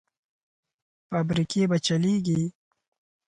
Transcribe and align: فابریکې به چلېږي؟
فابریکې 1.09 1.63
به 1.69 1.77
چلېږي؟ 1.85 2.41